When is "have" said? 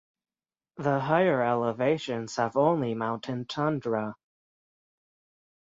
2.37-2.57